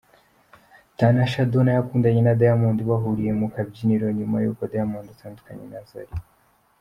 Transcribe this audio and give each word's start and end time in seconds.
Tanasha 0.97 1.43
Donna 1.51 1.71
yakundanye 1.77 2.21
na 2.23 2.37
Diamond 2.41 2.79
bahuriye 2.89 3.31
mu 3.39 3.47
kabyiniro 3.53 4.05
nyuma 4.17 4.37
y’ 4.43 4.47
uko 4.51 4.61
Diamond 4.73 5.05
atandukanye 5.13 5.63
Zari. 5.91 6.13